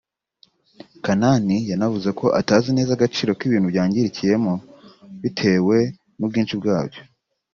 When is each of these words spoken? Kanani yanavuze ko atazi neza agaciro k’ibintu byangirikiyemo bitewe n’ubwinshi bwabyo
Kanani 1.05 1.57
yanavuze 1.71 2.09
ko 2.19 2.25
atazi 2.39 2.69
neza 2.77 2.91
agaciro 2.93 3.31
k’ibintu 3.39 3.67
byangirikiyemo 3.73 4.53
bitewe 5.21 5.77
n’ubwinshi 6.17 6.55
bwabyo 6.61 7.01